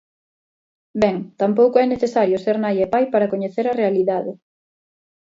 Ben, 1.01 1.15
tampouco 1.41 1.75
é 1.83 1.85
necesario 1.89 2.37
ser 2.45 2.57
nai 2.61 2.77
e 2.85 2.87
pai 2.93 3.05
para 3.13 3.31
coñecer 3.33 3.65
a 3.67 3.77
realidade. 3.81 4.31